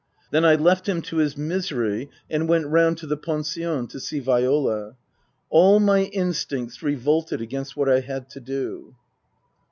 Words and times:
Then 0.31 0.43
I 0.43 0.55
left 0.55 0.89
him 0.89 1.03
to 1.03 1.17
his 1.17 1.37
misery 1.37 2.09
and 2.27 2.49
went 2.49 2.65
round 2.65 2.97
to 2.97 3.05
the 3.05 3.15
pension 3.15 3.85
to 3.85 3.99
see 3.99 4.17
Viola. 4.19 4.95
All 5.51 5.79
my 5.79 6.05
instincts 6.05 6.81
revolted 6.81 7.39
against 7.39 7.77
what 7.77 7.87
I 7.87 7.99
had 7.99 8.27
to 8.31 8.39
do. 8.39 8.95